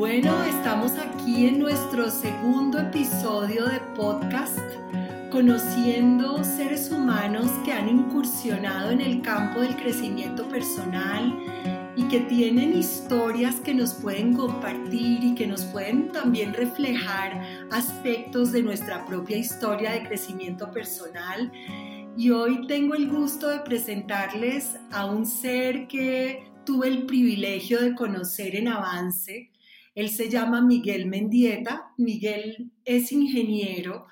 [0.00, 4.58] Bueno, estamos aquí en nuestro segundo episodio de podcast,
[5.30, 11.38] conociendo seres humanos que han incursionado en el campo del crecimiento personal
[11.96, 18.52] y que tienen historias que nos pueden compartir y que nos pueden también reflejar aspectos
[18.52, 21.52] de nuestra propia historia de crecimiento personal.
[22.16, 27.94] Y hoy tengo el gusto de presentarles a un ser que tuve el privilegio de
[27.94, 29.50] conocer en avance.
[29.94, 31.92] Él se llama Miguel Mendieta.
[31.96, 34.06] Miguel es ingeniero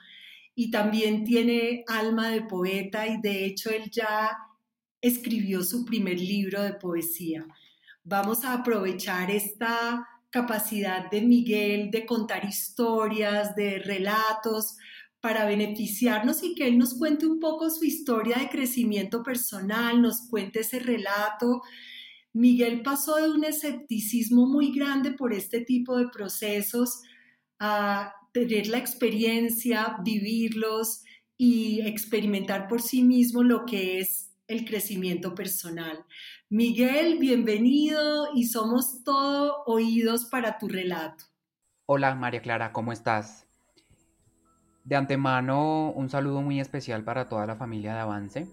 [0.54, 4.36] y también tiene alma de poeta y de hecho él ya
[5.00, 7.46] escribió su primer libro de poesía.
[8.02, 14.76] Vamos a aprovechar esta capacidad de Miguel de contar historias, de relatos,
[15.20, 20.28] para beneficiarnos y que él nos cuente un poco su historia de crecimiento personal, nos
[20.28, 21.62] cuente ese relato
[22.32, 27.02] Miguel pasó de un escepticismo muy grande por este tipo de procesos
[27.58, 31.02] a tener la experiencia, vivirlos
[31.36, 36.04] y experimentar por sí mismo lo que es el crecimiento personal.
[36.48, 41.24] Miguel, bienvenido y somos todo oídos para tu relato.
[41.86, 43.46] Hola María Clara, ¿cómo estás?
[44.84, 48.48] De antemano, un saludo muy especial para toda la familia de Avance.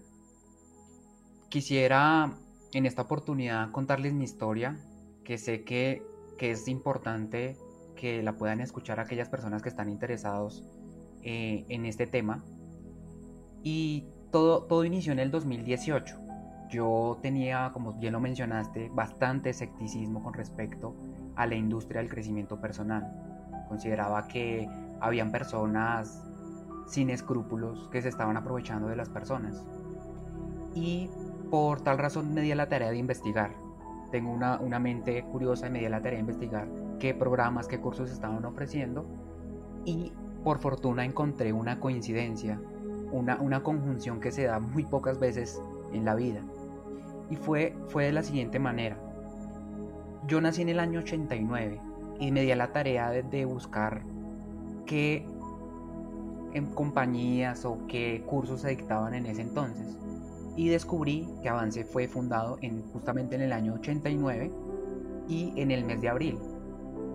[1.48, 2.36] Quisiera
[2.76, 4.76] en esta oportunidad contarles mi historia,
[5.24, 6.02] que sé que,
[6.38, 7.56] es importante
[7.96, 10.62] que la puedan escuchar aquellas personas que están interesados
[11.22, 12.44] eh, en este tema.
[13.62, 16.18] Y todo, todo inició en el 2018.
[16.68, 20.94] Yo tenía, como bien lo mencionaste, bastante escepticismo con respecto
[21.34, 23.10] a la industria del crecimiento personal.
[23.68, 24.68] Consideraba que
[25.00, 26.22] habían personas
[26.86, 29.64] sin escrúpulos que se estaban aprovechando de las personas.
[30.74, 31.08] Y
[31.50, 33.54] por tal razón me di a la tarea de investigar.
[34.10, 36.68] Tengo una, mente curiosa y me di a la tarea de investigar
[36.98, 39.04] qué programas, qué cursos estaban ofreciendo
[39.84, 40.12] y
[40.44, 42.60] por fortuna encontré una coincidencia,
[43.12, 45.60] una, una conjunción que se da muy pocas veces
[45.92, 46.40] en la vida.
[47.30, 48.96] Y fue, fue de la siguiente manera.
[50.26, 51.80] Yo nací en el año 89
[52.20, 54.02] y me di a la tarea de, de buscar
[54.86, 55.26] qué
[56.52, 59.96] en compañías o qué cursos se dictaban en ese entonces
[60.56, 64.50] y descubrí que Avance fue fundado en, justamente en el año 89
[65.28, 66.38] y en el mes de abril.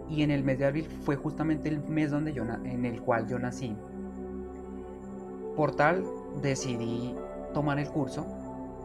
[0.09, 3.28] Y en el mes de abril fue justamente el mes donde yo, en el cual
[3.28, 3.75] yo nací.
[5.56, 6.03] Por tal,
[6.41, 7.16] decidí
[7.53, 8.25] tomar el curso,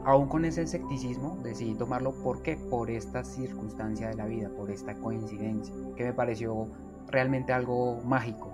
[0.04, 4.94] aún con ese escepticismo, decidí tomarlo porque por esta circunstancia de la vida, por esta
[4.94, 6.68] coincidencia, que me pareció
[7.08, 8.52] realmente algo mágico.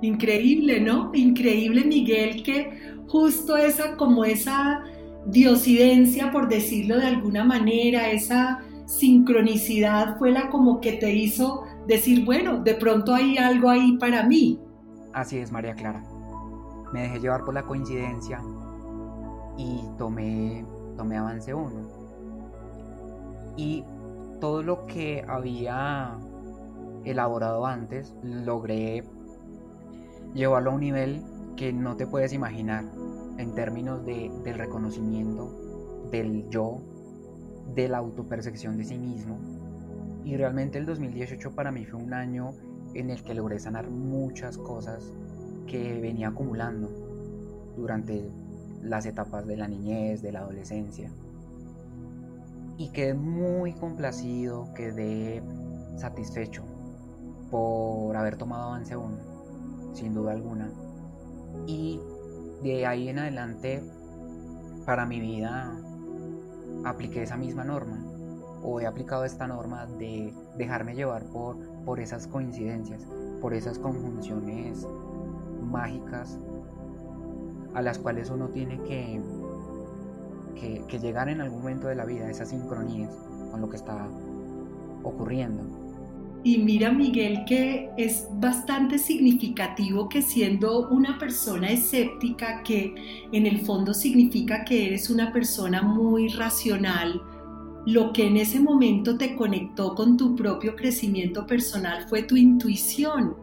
[0.00, 1.10] Increíble, ¿no?
[1.14, 4.84] Increíble, Miguel, que justo esa, como esa
[5.26, 12.24] diosidencia, por decirlo de alguna manera, esa sincronicidad fue la como que te hizo decir,
[12.24, 14.60] bueno, de pronto hay algo ahí para mí.
[15.12, 16.02] Así es, María Clara.
[16.92, 18.40] Me dejé llevar por la coincidencia
[19.56, 20.64] y tomé,
[20.96, 21.88] tomé avance 1.
[23.56, 23.84] Y
[24.40, 26.18] todo lo que había
[27.04, 29.04] elaborado antes, logré
[30.34, 31.22] llevarlo a un nivel
[31.56, 32.84] que no te puedes imaginar
[33.38, 36.80] en términos de, del reconocimiento del yo,
[37.74, 39.38] de la autopercepción de sí mismo.
[40.24, 42.52] Y realmente el 2018 para mí fue un año
[42.94, 45.12] en el que logré sanar muchas cosas
[45.66, 46.88] que venía acumulando
[47.76, 48.30] durante
[48.82, 51.10] las etapas de la niñez, de la adolescencia.
[52.76, 55.42] Y quedé muy complacido, quedé
[55.96, 56.64] satisfecho
[57.50, 59.18] por haber tomado avance aún,
[59.94, 60.70] sin duda alguna.
[61.66, 62.00] Y
[62.64, 63.82] de ahí en adelante,
[64.86, 65.70] para mi vida,
[66.84, 68.02] apliqué esa misma norma
[68.62, 73.06] o he aplicado esta norma de dejarme llevar por, por esas coincidencias,
[73.42, 74.88] por esas conjunciones
[75.62, 76.38] mágicas
[77.74, 79.20] a las cuales uno tiene que,
[80.58, 83.14] que, que llegar en algún momento de la vida, esas sincronías
[83.50, 84.08] con lo que está
[85.02, 85.83] ocurriendo.
[86.44, 92.94] Y mira, Miguel, que es bastante significativo que siendo una persona escéptica, que
[93.32, 97.22] en el fondo significa que eres una persona muy racional,
[97.86, 103.36] lo que en ese momento te conectó con tu propio crecimiento personal fue tu intuición.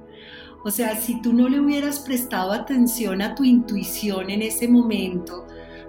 [0.64, 5.48] O sea, si tú no le hubieras prestado atención a tu intuición en ese momento,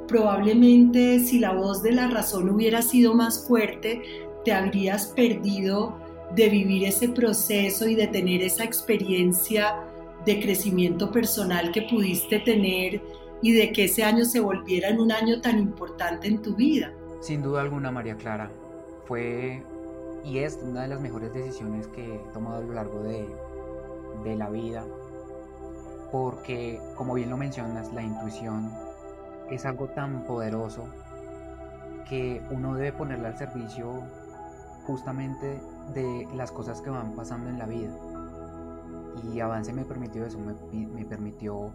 [0.09, 4.01] probablemente si la voz de la razón hubiera sido más fuerte,
[4.47, 6.02] te habrías perdido
[6.35, 9.77] de vivir ese proceso y de tener esa experiencia
[10.25, 13.01] de crecimiento personal que pudiste tener
[13.43, 16.93] y de que ese año se volviera en un año tan importante en tu vida.
[17.21, 18.51] Sin duda alguna, María Clara,
[19.05, 19.63] fue
[20.25, 23.27] y es una de las mejores decisiones que he tomado a lo largo de,
[24.25, 24.85] de la vida,
[26.13, 28.71] porque como bien lo mencionas, la intuición
[29.51, 30.87] es algo tan poderoso
[32.09, 34.05] que uno debe ponerla al servicio
[34.87, 35.61] justamente
[35.95, 37.95] de las cosas que van pasando en la vida.
[39.33, 41.71] Y Avance me permitió eso, me, me permitió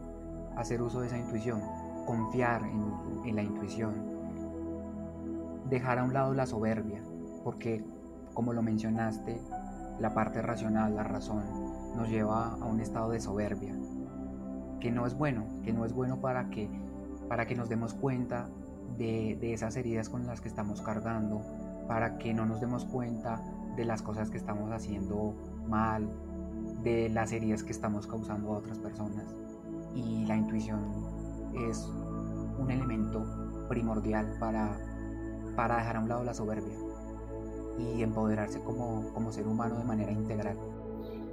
[0.56, 1.62] hacer uso de esa intuición,
[2.06, 2.94] confiar en,
[3.26, 3.94] en la intuición,
[5.70, 7.02] dejar a un lado la soberbia,
[7.44, 7.84] porque
[8.34, 9.42] como lo mencionaste,
[10.00, 11.44] la parte racional, la razón,
[11.96, 13.76] nos lleva a un estado de soberbia,
[14.80, 16.70] que no es bueno, que no es bueno para que,
[17.28, 18.48] para que nos demos cuenta
[18.98, 21.42] de, de esas heridas con las que estamos cargando,
[21.88, 23.42] para que no nos demos cuenta
[23.76, 25.36] de las cosas que estamos haciendo
[25.68, 26.10] mal,
[26.84, 29.26] de las heridas que estamos causando a otras personas.
[29.96, 30.80] Y la intuición
[31.70, 31.88] es
[32.60, 33.26] un elemento
[33.70, 34.78] primordial para,
[35.56, 36.74] para dejar a un lado la soberbia
[37.78, 40.58] y empoderarse como, como ser humano de manera integral.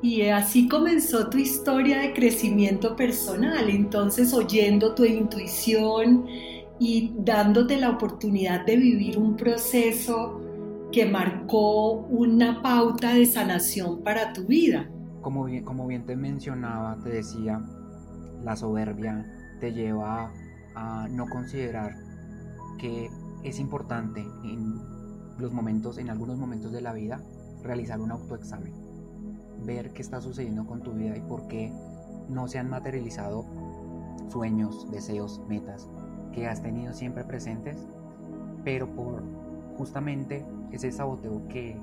[0.02, 6.26] Y así comenzó tu historia de crecimiento personal, entonces oyendo tu intuición
[6.78, 10.43] y dándote la oportunidad de vivir un proceso
[10.94, 14.88] que marcó una pauta de sanación para tu vida.
[15.22, 17.60] Como bien, te mencionaba, te decía,
[18.44, 19.26] la soberbia
[19.58, 20.32] te lleva
[20.76, 21.96] a no considerar
[22.78, 23.10] que
[23.42, 24.78] es importante en
[25.36, 27.20] los momentos, en algunos momentos de la vida,
[27.64, 28.72] realizar un autoexamen,
[29.66, 31.72] ver qué está sucediendo con tu vida y por qué
[32.28, 33.44] no se han materializado
[34.28, 35.88] sueños, deseos, metas
[36.32, 37.84] que has tenido siempre presentes,
[38.62, 39.43] pero por
[39.76, 41.76] justamente ese saboteo que,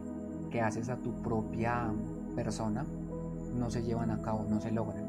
[0.50, 1.92] que haces a tu propia
[2.36, 2.86] persona,
[3.54, 5.06] no se llevan a cabo, no se logran.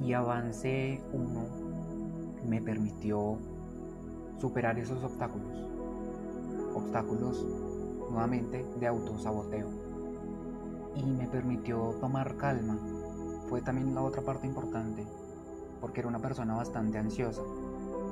[0.00, 1.46] Y avance uno
[2.48, 3.38] me permitió
[4.38, 5.64] superar esos obstáculos
[6.74, 7.46] obstáculos
[8.10, 9.68] nuevamente de autosaboteo
[10.96, 12.78] y me permitió tomar calma.
[13.48, 15.06] Fue también la otra parte importante
[15.80, 17.42] porque era una persona bastante ansiosa,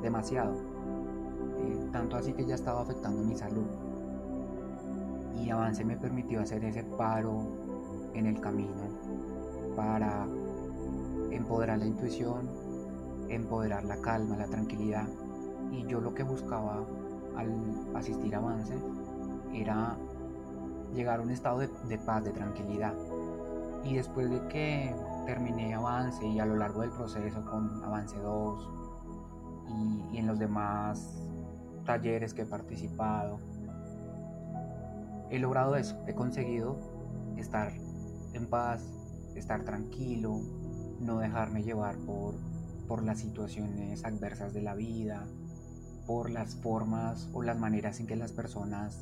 [0.03, 0.55] demasiado,
[1.63, 3.67] eh, tanto así que ya estaba afectando mi salud.
[5.43, 7.47] Y Avance me permitió hacer ese paro
[8.15, 8.83] en el camino
[9.77, 10.27] para
[11.31, 12.49] empoderar la intuición,
[13.29, 15.09] empoderar la calma, la tranquilidad.
[15.71, 16.85] Y yo lo que buscaba
[17.37, 17.51] al
[17.95, 18.75] asistir a Avance
[19.55, 19.97] era
[20.95, 22.95] llegar a un estado de, paz, de tranquilidad.
[23.85, 24.95] Y después de que
[25.27, 28.69] terminé Avance y a lo largo del proceso con Avance 2
[30.13, 31.19] y, en los demás
[31.85, 33.39] talleres que he participado,
[35.31, 36.77] he logrado eso, he conseguido
[37.37, 37.73] estar
[38.35, 38.83] en paz,
[39.35, 40.41] estar tranquilo,
[41.01, 42.35] no dejarme llevar por,
[42.87, 45.25] por las situaciones adversas de la vida,
[46.07, 49.01] por las formas o las maneras en que las personas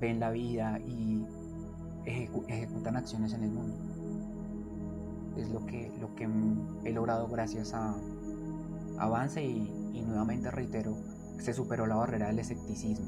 [0.00, 1.24] ven la vida y
[2.06, 3.76] ejecutan acciones en el mundo.
[5.36, 6.28] Es lo que, lo que
[6.84, 7.94] he logrado gracias a
[8.98, 10.96] Avance y, y nuevamente reitero,
[11.42, 13.06] se superó la barrera del escepticismo.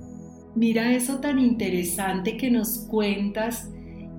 [0.55, 3.71] Mira eso tan interesante que nos cuentas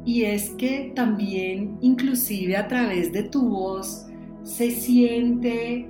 [0.06, 4.06] y es que también inclusive a través de tu voz
[4.44, 5.90] se siente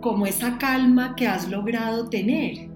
[0.00, 2.70] como esa calma que has logrado tener.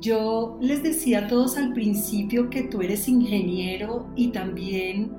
[0.00, 5.12] Yo les decía a todos al principio que tú eres ingeniero y también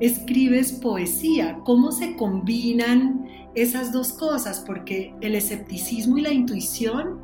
[0.00, 1.58] escribes poesía.
[1.64, 4.62] ¿Cómo se combinan esas dos cosas?
[4.66, 7.20] Porque el escepticismo y la intuición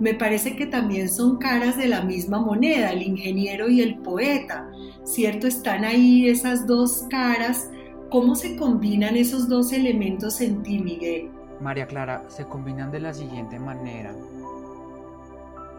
[0.00, 4.68] me parece que también son caras de la misma moneda, el ingeniero y el poeta,
[5.04, 5.46] ¿cierto?
[5.46, 7.70] Están ahí esas dos caras.
[8.10, 11.30] ¿Cómo se combinan esos dos elementos en ti, Miguel?
[11.60, 14.14] María Clara, se combinan de la siguiente manera.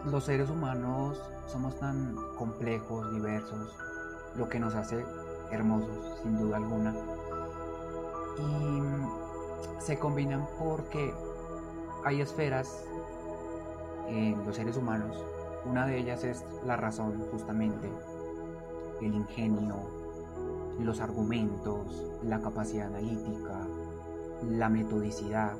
[0.04, 3.76] Los seres humanos somos tan complejos, diversos,
[4.36, 5.04] lo que nos hace
[5.50, 6.94] hermosos, sin duda alguna.
[8.38, 11.12] Y se combinan porque
[12.04, 12.84] hay esferas
[14.08, 15.16] en los seres humanos.
[15.64, 17.90] Una de ellas es la razón, justamente,
[19.00, 19.76] el ingenio,
[20.80, 23.66] los argumentos, la capacidad analítica,
[24.42, 25.54] la metodicidad,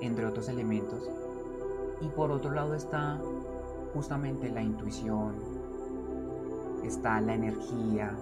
[0.00, 1.10] entre otros elementos.
[2.00, 3.18] Y por otro lado está
[3.94, 5.34] justamente la intuición,
[6.84, 8.12] está la energía,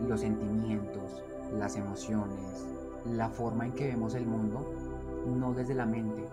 [0.00, 1.22] los sentimientos,
[1.58, 2.66] las emociones,
[3.06, 4.72] la forma en que vemos el mundo,
[5.26, 6.28] no desde la mente,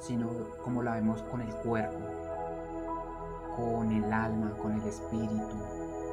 [0.00, 0.28] sino
[0.62, 1.98] como la vemos con el cuerpo,
[3.56, 5.56] con el alma, con el espíritu,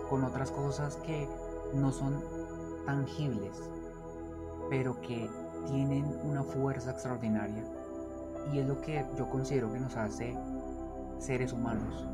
[0.09, 1.27] con otras cosas que
[1.73, 2.23] no son
[2.85, 3.69] tangibles,
[4.69, 5.29] pero que
[5.67, 7.63] tienen una fuerza extraordinaria
[8.53, 10.35] y es lo que yo considero que nos hace
[11.19, 12.05] seres humanos.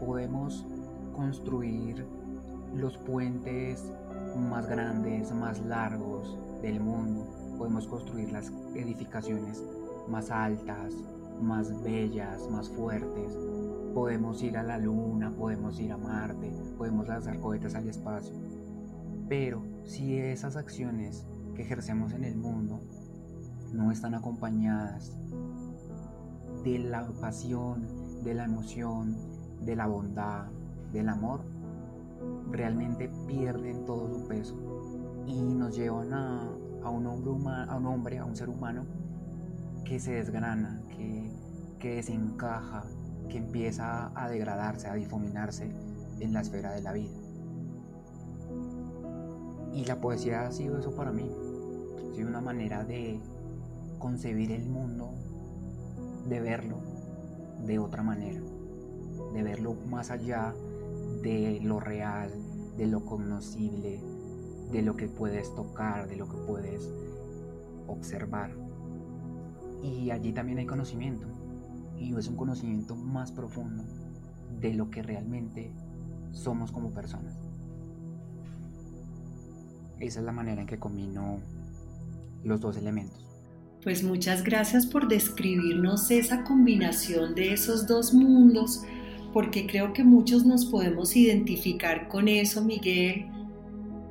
[0.00, 0.66] Podemos
[1.14, 2.06] construir
[2.74, 3.84] los puentes
[4.36, 7.26] más grandes, más largos del mundo.
[7.58, 9.62] Podemos construir las edificaciones
[10.08, 10.92] más altas,
[11.44, 13.38] más bellas, más fuertes.
[13.94, 18.34] Podemos ir a la luna, podemos ir a Marte, podemos lanzar cohetes al espacio.
[19.28, 22.80] Pero si esas acciones que ejercemos en el mundo
[23.72, 25.16] no están acompañadas
[26.64, 27.86] de la pasión,
[28.24, 29.16] de la emoción,
[29.60, 30.46] de la bondad,
[30.92, 31.42] del amor,
[32.50, 34.54] realmente pierden todo su peso
[35.26, 36.50] y nos llevan a,
[36.90, 37.32] un, hombre
[37.68, 38.84] a un hombre, a un ser humano
[39.84, 41.30] que se desgrana, que,
[41.78, 42.84] que desencaja,
[43.28, 45.70] que empieza a degradarse, a difuminarse
[46.20, 47.14] en la esfera de la vida.
[49.72, 51.30] Y la poesía ha sido eso para mí.
[52.10, 53.20] Ha sido una manera de
[53.98, 55.10] concebir el mundo,
[56.28, 56.78] de verlo
[57.66, 58.40] de otra manera,
[59.32, 60.54] de verlo más allá
[61.22, 62.30] de lo real,
[62.76, 64.00] de lo cognoscible,
[64.70, 66.88] de lo que puedes tocar, de lo que puedes
[67.86, 68.63] observar.
[69.84, 71.26] Y allí también hay conocimiento,
[71.98, 73.84] y es un conocimiento más profundo
[74.60, 75.70] de lo que realmente
[76.32, 77.36] somos como personas.
[80.00, 81.38] Esa es la manera en que combino
[82.44, 83.24] los dos elementos.
[83.82, 88.82] Pues muchas gracias por describirnos esa combinación de esos dos mundos
[89.34, 93.26] porque creo que muchos nos podemos identificar con eso, Miguel,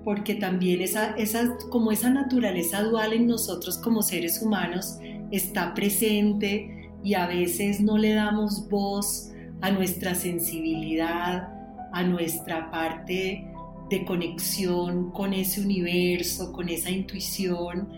[0.03, 4.99] porque también esa, esa, como esa naturaleza dual en nosotros como seres humanos
[5.33, 11.49] está presente y a veces no le damos voz a nuestra sensibilidad,
[11.91, 13.45] a nuestra parte
[13.89, 17.89] de conexión con ese universo, con esa intuición,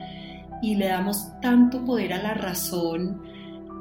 [0.61, 3.21] y le damos tanto poder a la razón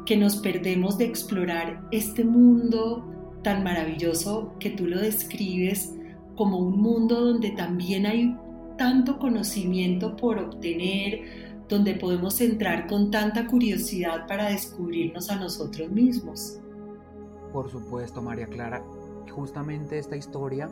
[0.05, 5.95] que nos perdemos de explorar este mundo tan maravilloso que tú lo describes
[6.35, 8.37] como un mundo donde también hay
[8.77, 16.59] tanto conocimiento por obtener, donde podemos entrar con tanta curiosidad para descubrirnos a nosotros mismos.
[17.53, 18.83] Por supuesto, María Clara,
[19.31, 20.69] justamente esta historia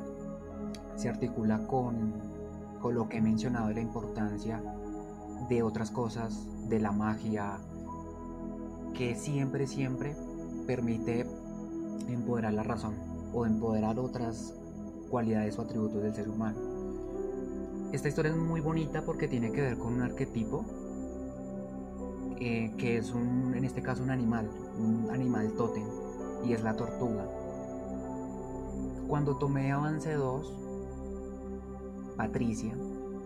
[0.97, 2.13] se articula con,
[2.81, 4.63] con lo que he mencionado de la importancia
[5.49, 7.59] de otras cosas, de la magia,
[8.95, 10.15] que siempre, siempre
[10.67, 11.27] permite
[12.09, 12.95] empoderar la razón
[13.33, 14.55] o empoderar otras
[15.09, 16.59] cualidades o atributos del ser humano.
[17.93, 20.65] Esta historia es muy bonita porque tiene que ver con un arquetipo
[22.45, 25.87] eh, que es un, en este caso un animal, un animal tótem
[26.45, 27.27] y es la tortuga.
[29.09, 30.55] Cuando tomé Avance 2,
[32.17, 32.75] Patricia,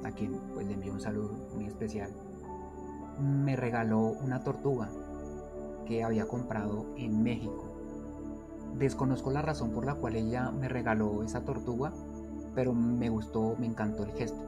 [0.05, 2.11] a quien pues, le envío un saludo muy especial,
[3.21, 4.91] me regaló una tortuga
[5.87, 7.77] que había comprado en México
[8.79, 11.93] Desconozco la razón por la cual ella me regaló esa tortuga,
[12.55, 14.39] pero me gustó, me encantó el gesto.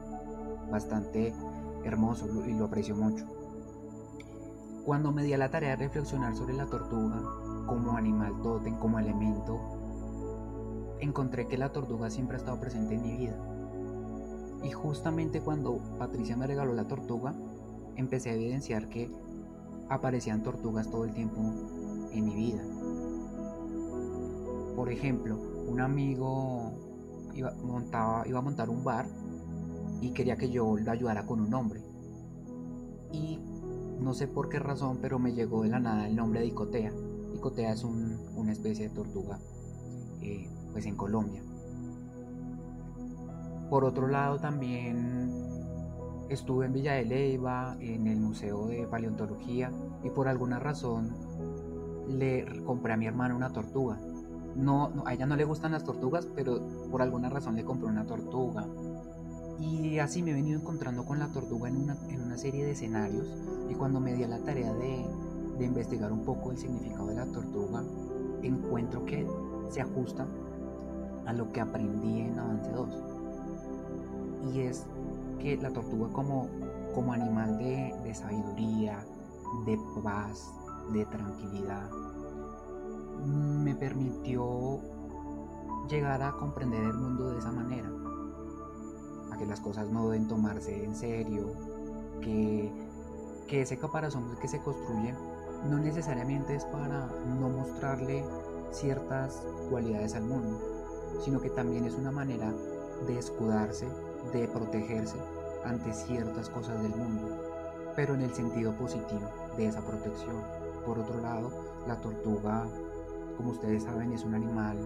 [0.69, 1.33] Bastante
[1.83, 3.25] hermoso y lo aprecio mucho.
[4.85, 7.21] Cuando me di a la tarea de reflexionar sobre la tortuga
[7.67, 9.59] como animal totem, como elemento,
[10.99, 13.37] encontré que la tortuga siempre ha estado presente en mi vida.
[14.63, 17.33] Y justamente cuando Patricia me regaló la tortuga,
[17.95, 19.09] empecé a evidenciar que
[19.89, 21.41] aparecían tortugas todo el tiempo
[22.11, 22.63] en mi vida.
[24.75, 26.71] Por ejemplo, un amigo
[27.33, 29.05] iba, montaba, iba a montar un bar
[30.01, 31.81] y quería que yo lo ayudara con un nombre.
[33.11, 33.39] Y
[34.01, 36.91] no sé por qué razón, pero me llegó de la nada el nombre de Icotea.
[37.35, 39.39] Icotea es una especie de tortuga
[40.21, 41.41] eh, pues en Colombia.
[43.69, 45.31] Por otro lado también
[46.29, 49.71] estuve en Villa de Leyva, en el Museo de Paleontología
[50.03, 51.13] y por alguna razón
[52.07, 53.99] le compré a mi hermano una tortuga
[54.55, 58.05] no, a ella no le gustan las tortugas, pero por alguna razón le compré una
[58.05, 58.65] tortuga.
[59.59, 62.71] Y así me he venido encontrando con la tortuga en una, en una serie de
[62.71, 63.27] escenarios.
[63.69, 65.05] Y cuando me di a la tarea de,
[65.57, 67.83] de investigar un poco el significado de la tortuga,
[68.41, 69.27] encuentro que
[69.69, 70.25] se ajusta
[71.25, 72.89] a lo que aprendí en Avance 2.
[74.53, 74.85] Y es
[75.39, 76.47] que la tortuga como,
[76.95, 79.05] como animal de, de sabiduría,
[79.65, 80.51] de paz,
[80.93, 81.89] de tranquilidad,
[83.25, 84.79] me permitió
[85.89, 87.89] llegar a comprender el mundo de esa manera,
[89.39, 91.53] que las cosas no deben tomarse en serio,
[92.21, 92.71] que,
[93.47, 95.13] que ese caparazón que se construye
[95.67, 97.07] no necesariamente es para
[97.39, 98.23] no mostrarle
[98.71, 100.59] ciertas cualidades al mundo,
[101.25, 102.53] sino que también es una manera
[103.07, 103.87] de escudarse,
[104.31, 105.17] de protegerse
[105.65, 107.27] ante ciertas cosas del mundo,
[107.95, 110.35] pero en el sentido positivo de esa protección.
[110.85, 111.51] Por otro lado,
[111.87, 112.67] la tortuga
[113.39, 114.77] como ustedes saben, es un animal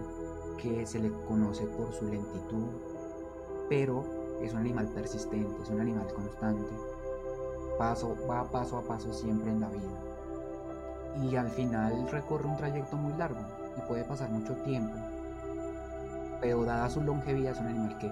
[0.62, 2.68] que se le conoce por su lentitud,
[3.68, 4.04] pero
[4.42, 6.68] es un animal persistente, es un animal constante,
[7.78, 11.22] paso, va paso a paso siempre en la vida.
[11.22, 13.40] Y al final recorre un trayecto muy largo
[13.76, 14.94] y puede pasar mucho tiempo,
[16.40, 18.10] pero dada su longevidad es un animal que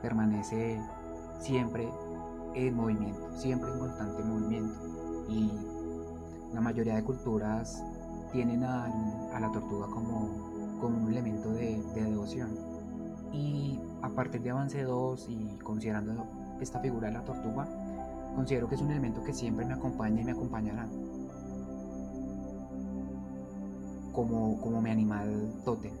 [0.00, 0.80] permanece
[1.40, 1.88] siempre
[2.54, 4.78] en movimiento, siempre en constante movimiento.
[5.28, 5.52] Y
[6.52, 7.82] la mayoría de culturas
[8.32, 8.88] tienen a,
[9.38, 12.69] la tortuga como, como, un elemento de, devoción.
[13.32, 16.26] Y a partir de Avance 2 y considerando
[16.60, 17.68] esta figura de la tortuga,
[18.34, 20.88] considero que es un elemento que siempre me acompaña y me acompañará.
[24.12, 25.92] Como, como mi animal tótem.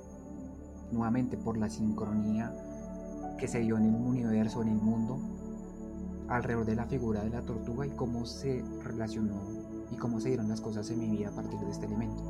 [0.90, 2.52] Nuevamente por la sincronía
[3.38, 5.18] que se dio en el universo, en el mundo,
[6.28, 9.40] alrededor de la figura de la tortuga y cómo se relacionó
[9.90, 12.22] y cómo se dieron las cosas en mi vida a partir de este elemento.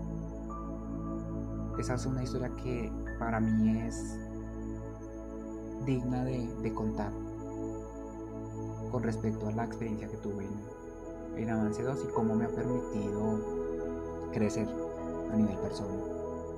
[1.78, 4.18] Esa es una historia que para mí es
[5.86, 7.12] digna de, contar
[8.90, 12.48] con respecto a la experiencia que tuve en, en Avance 2 y cómo me ha
[12.48, 14.68] permitido crecer
[15.32, 16.00] a nivel personal,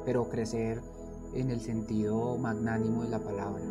[0.04, 0.80] pero crecer
[1.34, 3.64] en el sentido magnánimo de la palabra,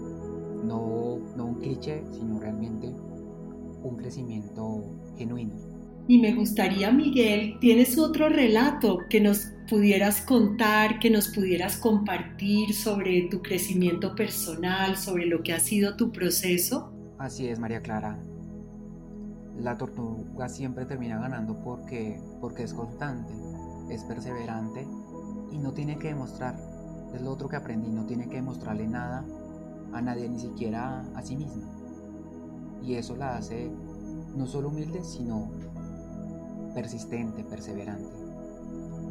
[0.64, 4.84] no, no un cliché, sino realmente un crecimiento
[5.18, 5.71] genuino.
[6.08, 12.74] Y me gustaría, Miguel, tienes otro relato que nos pudieras contar, que nos pudieras compartir
[12.74, 16.92] sobre tu crecimiento personal, sobre lo que ha sido tu proceso.
[17.18, 18.20] Así es, María Clara.
[19.58, 23.32] La tortuga siempre termina ganando porque, porque es constante,
[23.90, 24.86] es perseverante
[25.52, 26.56] y no tiene que demostrar.
[27.14, 29.26] Es lo otro que aprendí, no tiene que demostrarle nada
[29.94, 31.70] a nadie, ni siquiera a sí misma.
[32.82, 33.70] Y eso la hace
[34.36, 35.52] no solo humilde, sino
[36.74, 38.12] persistente, perseverante.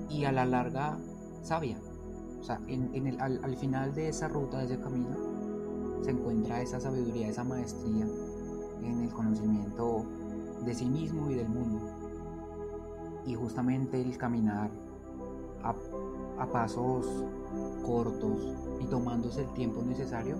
[0.09, 0.99] Y a la larga,
[1.43, 1.79] sabia.
[2.41, 5.17] O sea, en, el, al, final de esa ruta, de ese camino,
[6.03, 8.07] se encuentra esa sabiduría, esa maestría
[8.83, 10.05] en el conocimiento
[10.65, 11.81] de sí mismo y del mundo.
[13.27, 14.71] Y justamente el caminar
[15.63, 15.75] a,
[16.39, 17.07] a pasos
[17.85, 20.37] cortos y tomándose el tiempo necesario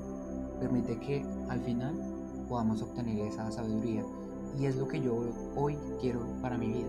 [0.59, 1.95] permite que al final
[2.49, 4.05] podamos obtener esa sabiduría.
[4.59, 5.17] Y es lo que yo
[5.57, 6.89] hoy quiero para mi vida.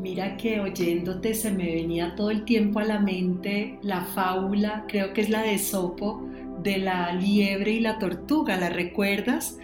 [0.00, 5.12] Mira que oyéndote se me venía todo el tiempo a la mente la fábula, creo
[5.12, 6.22] que es la de Sopo,
[6.62, 9.58] de la liebre y la tortuga, ¿la recuerdas?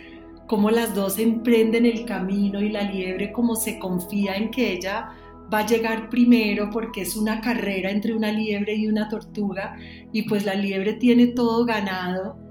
[0.49, 5.11] Cómo las dos emprenden el camino y la liebre como se confía en que ella
[5.53, 9.77] va a llegar primero porque es una carrera entre una liebre y una tortuga
[10.13, 12.45] y pues la liebre tiene todo ganado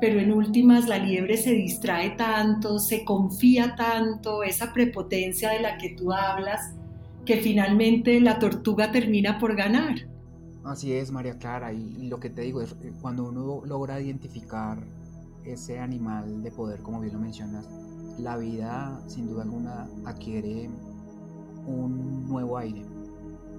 [0.00, 5.78] pero en últimas la liebre se distrae tanto, se confía tanto, esa prepotencia de la
[5.78, 6.74] que tú hablas,
[7.24, 9.94] que finalmente la tortuga termina por ganar.
[10.64, 14.82] Así es, María Clara, y, lo que te digo es eh, cuando uno logra identificar
[15.44, 17.68] ese animal de poder, como bien lo mencionas,
[18.18, 20.70] la vida sin duda alguna adquiere
[21.66, 22.82] un nuevo aire,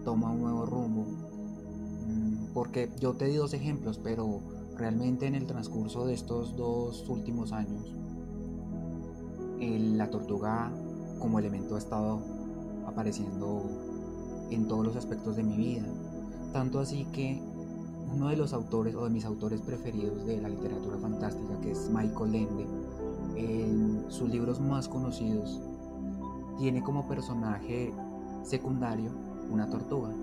[0.04, 1.06] toma un nuevo rumbo.
[2.08, 4.42] Mm, porque yo te di dos ejemplos, pero
[4.78, 7.96] Realmente en el transcurso de estos dos últimos años,
[9.58, 10.70] la tortuga
[11.18, 12.20] como elemento ha estado
[12.96, 13.62] apareciendo
[14.50, 15.84] en todos los aspectos de mi vida.
[16.54, 17.42] Tanto así que
[18.14, 21.90] uno de los autores o de mis autores preferidos de la literatura fantástica, que es
[21.90, 22.66] Michael Ende,
[23.36, 25.60] en sus libros más conocidos,
[26.58, 27.94] tiene como personaje
[28.44, 29.12] secundario
[29.52, 30.14] una tortuga,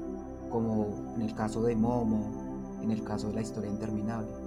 [0.51, 2.25] como en el caso de Momo,
[2.83, 4.43] en el caso de la historia interminable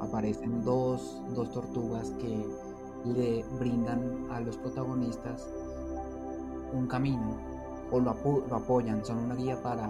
[0.00, 1.20] aparecen dos,
[1.52, 2.46] tortugas que
[3.04, 5.48] le brindan a los protagonistas
[6.72, 7.36] un camino
[7.90, 9.88] o lo, apoyan, son una guía para,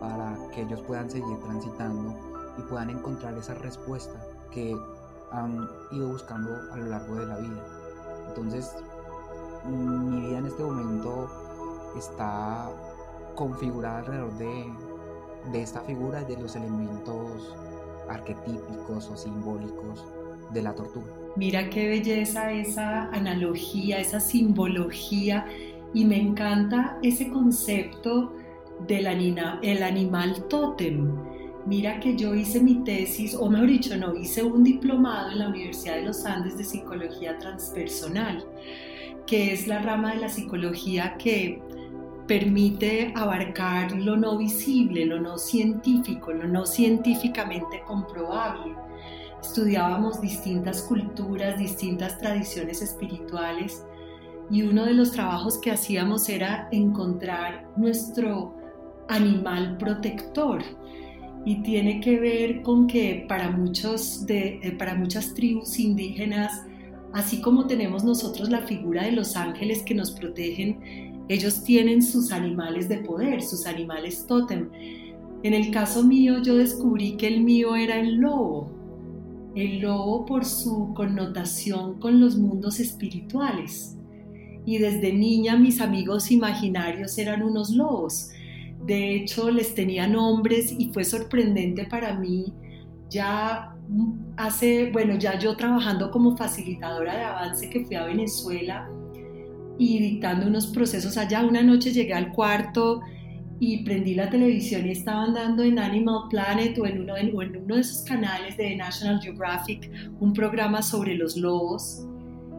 [0.00, 2.14] para que ellos puedan seguir transitando
[2.58, 4.20] y puedan encontrar esa respuesta
[4.50, 4.76] que
[5.30, 7.64] han ido buscando a lo largo de la vida.
[8.28, 8.76] Entonces,
[9.66, 11.30] mi vida en este momento
[11.96, 12.68] está
[13.34, 14.72] configurada alrededor de,
[15.52, 17.54] de esta figura y de los elementos
[18.08, 20.04] arquetípicos o simbólicos
[20.52, 21.06] de la tortuga.
[21.36, 25.46] Mira qué belleza esa analogía, esa simbología
[25.94, 28.32] y me encanta ese concepto
[28.86, 29.06] del
[29.62, 31.14] el animal tótem.
[31.66, 35.48] Mira que yo hice mi tesis, o mejor dicho, no, hice un diplomado en la
[35.48, 38.44] Universidad de los Andes de Psicología Transpersonal,
[39.26, 41.62] que es la rama de la psicología que
[42.26, 48.74] permite abarcar lo no visible, lo no científico, lo no científicamente comprobable.
[49.40, 53.84] Estudiábamos distintas culturas, distintas tradiciones espirituales
[54.50, 58.54] y uno de los trabajos que hacíamos era encontrar nuestro
[59.08, 60.62] animal protector.
[61.44, 66.62] y tiene que ver con que para, muchos eh, para muchas tribus indígenas,
[67.12, 72.30] así como tenemos nosotros la figura de los ángeles que nos protegen, ellos tienen sus
[72.30, 74.68] animales de poder, sus animales tótem.
[75.42, 78.70] En el caso mío yo descubrí que el mío era el lobo,
[79.54, 83.96] el lobo por su connotación con los mundos espirituales.
[84.64, 88.30] Y desde niña mis amigos imaginarios eran unos lobos.
[88.86, 92.52] De hecho, les tenía nombres y fue sorprendente para mí
[93.12, 93.74] ya
[94.36, 98.88] hace, bueno, ya yo trabajando como facilitadora de avance que fui a Venezuela
[99.78, 103.02] y dictando unos procesos allá, una noche llegué al cuarto
[103.60, 107.74] y prendí la televisión y estaban dando en Animal Planet o en uno, en uno
[107.74, 112.06] de esos canales de National Geographic un programa sobre los lobos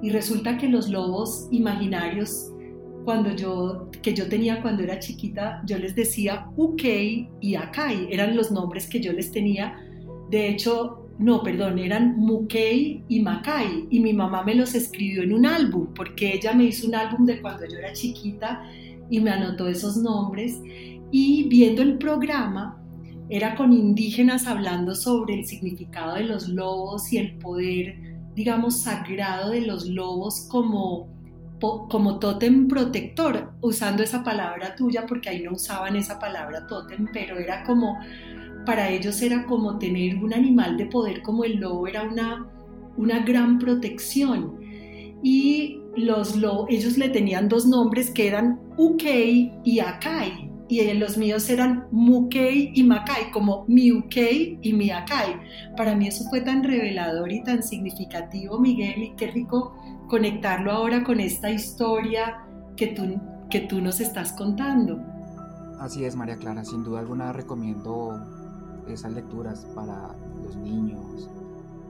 [0.03, 2.51] y resulta que los lobos imaginarios
[3.05, 8.35] cuando yo, que yo tenía cuando era chiquita, yo les decía Ukei y Akai, eran
[8.35, 9.77] los nombres que yo les tenía.
[10.29, 15.33] De hecho, no, perdón, eran Mukei y Makai, y mi mamá me los escribió en
[15.33, 18.63] un álbum, porque ella me hizo un álbum de cuando yo era chiquita
[19.09, 20.59] y me anotó esos nombres.
[21.11, 22.81] Y viendo el programa,
[23.29, 29.51] era con indígenas hablando sobre el significado de los lobos y el poder, digamos, sagrado
[29.51, 31.13] de los lobos como
[31.89, 37.37] como tótem protector, usando esa palabra tuya, porque ahí no usaban esa palabra tótem, pero
[37.39, 37.99] era como,
[38.65, 42.45] para ellos era como tener un animal de poder como el lobo, era una,
[42.97, 44.59] una gran protección.
[45.23, 46.35] Y los
[46.67, 52.71] ellos le tenían dos nombres que eran Ukei y Akai, y los míos eran Mukei
[52.73, 55.39] y Makai, como mi Ukei y mi Akai.
[55.75, 59.73] Para mí eso fue tan revelador y tan significativo, Miguel, y qué rico
[60.07, 62.45] conectarlo ahora con esta historia
[62.75, 64.99] que tú, que tú nos estás contando.
[65.79, 68.25] Así es, María Clara, sin duda alguna recomiendo
[68.87, 71.29] esas lecturas para los niños,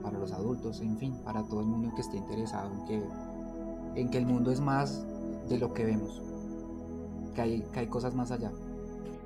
[0.02, 4.10] para los adultos, en fin, para todo el mundo que esté interesado en que, en
[4.10, 5.06] que el mundo es más
[5.48, 6.22] de lo que vemos,
[7.34, 8.50] que hay, que hay cosas más allá.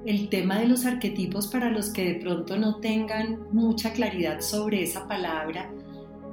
[0.04, 4.82] El tema de los arquetipos para los que de pronto no tengan mucha claridad sobre
[4.82, 5.70] esa palabra,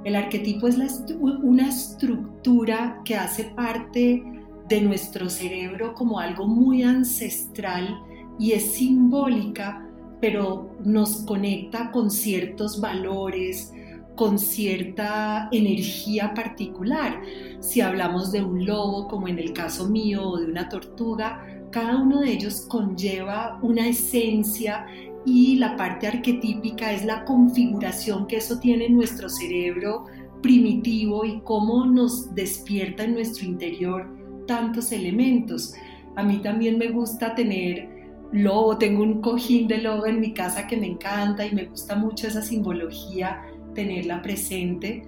[0.06, 0.78] el arquetipo es
[1.19, 4.23] una estructura que hace parte
[4.69, 8.04] de nuestro cerebro como algo muy ancestral
[8.38, 9.84] y es simbólica,
[10.21, 13.73] pero nos conecta con ciertos valores,
[14.15, 17.19] con cierta energía particular.
[17.60, 21.43] Si hablamos de un lobo, como en el caso mío, o de una tortuga,
[21.75, 24.88] cada uno de ellos conlleva una esencia
[25.25, 30.05] y la parte arquetípica es la configuración que eso tiene en nuestro cerebro
[30.41, 34.09] primitivo y cómo nos despierta en nuestro interior
[34.47, 35.73] tantos elementos.
[36.15, 37.89] A mí también me gusta tener
[38.31, 41.97] lobo, tengo un cojín de lobo en mi casa que me encanta y me gusta
[41.97, 43.41] mucho esa simbología,
[43.73, 45.03] tenerla presente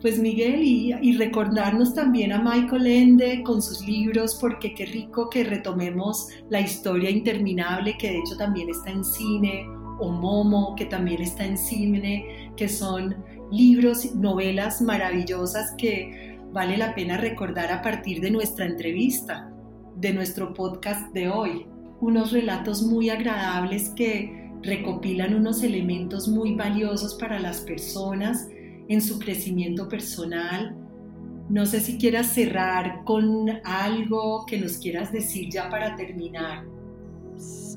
[0.00, 5.44] pues Miguel y, recordarnos también a Michael Ende con sus libros, porque qué rico que
[5.44, 9.66] retomemos la historia interminable que de hecho también está en cine,
[9.98, 13.16] o Momo que también está en cine, que son
[13.50, 19.52] libros, novelas maravillosas que vale la pena recordar a partir de nuestra entrevista,
[19.96, 21.66] de nuestro podcast de hoy.
[22.00, 28.48] Unos relatos muy agradables que recopilan unos elementos muy valiosos para las personas
[28.88, 30.76] en su crecimiento personal.
[31.48, 36.64] No sé si quieras cerrar con algo que nos quieras decir ya para terminar.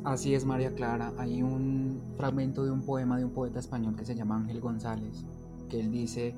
[0.03, 1.13] Así es, María Clara.
[1.17, 5.23] Hay un fragmento de un poema de un poeta español que se llama Ángel González,
[5.69, 6.33] que él dice,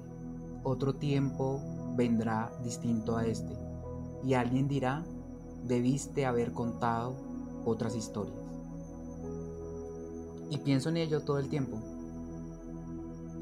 [0.63, 1.61] otro tiempo
[1.95, 3.53] vendrá distinto a este,
[4.25, 5.03] y alguien dirá,
[5.65, 7.15] debiste haber contado
[7.65, 8.35] otras historias.
[10.49, 11.79] Y pienso en ello todo el tiempo,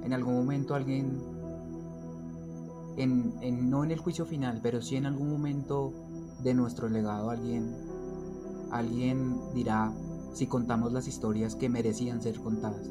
[0.03, 1.21] en algún momento alguien,
[2.97, 5.93] en, no en el juicio final, pero sí en algún momento
[6.43, 7.75] de nuestro legado alguien,
[8.71, 9.91] alguien dirá
[10.33, 12.89] si contamos las historias que merecían ser contadas.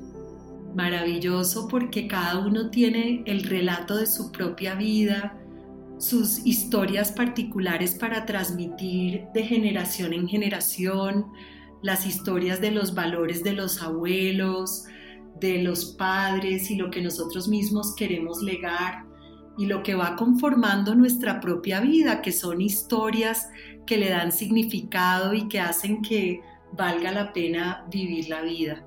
[0.74, 5.36] Maravilloso porque cada uno tiene el relato de su propia vida,
[5.98, 11.26] sus historias particulares para transmitir de generación en generación,
[11.82, 14.84] las historias de los valores de los abuelos,
[15.40, 19.04] de los padres y lo que nosotros mismos queremos legar
[19.58, 23.48] y lo que va conformando nuestra propia vida, que son historias
[23.86, 26.40] que le dan significado y que hacen que
[26.72, 28.86] valga la pena vivir la vida.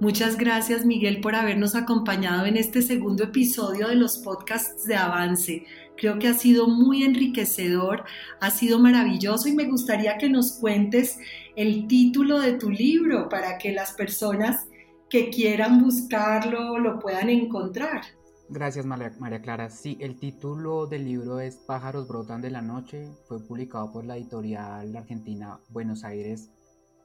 [0.00, 5.64] Muchas gracias Miguel por habernos acompañado en este segundo episodio de los podcasts de Avance.
[5.96, 8.04] Creo que ha sido muy enriquecedor,
[8.40, 11.18] ha sido maravilloso y me gustaría que nos cuentes
[11.54, 14.66] el título de tu libro para que las personas
[15.08, 18.02] que quieran buscarlo lo puedan encontrar.
[18.48, 19.70] Gracias María, María, Clara.
[19.70, 23.08] Sí, el título del libro es Pájaros brotan de la noche.
[23.26, 26.50] Fue publicado por la editorial argentina Buenos Aires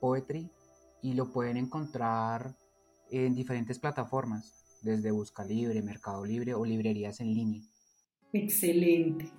[0.01, 0.49] Poetry
[1.01, 2.55] y lo pueden encontrar
[3.09, 7.61] en diferentes plataformas, desde Busca Libre, Mercado Libre o librerías en línea.
[8.33, 9.31] Excelente.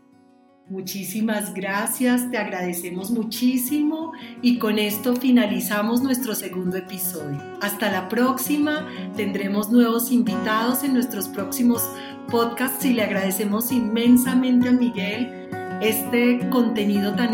[0.71, 7.43] Muchísimas gracias, te agradecemos muchísimo y con esto finalizamos nuestro segundo episodio.
[7.61, 11.83] Hasta la próxima, tendremos nuevos invitados en nuestros próximos
[12.31, 15.49] podcasts y le agradecemos inmensamente a Miguel
[15.83, 17.33] este contenido tan,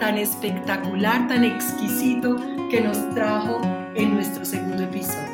[0.00, 2.36] tan espectacular, tan exquisito
[2.70, 3.60] que nos trajo
[3.94, 5.33] en nuestro segundo episodio.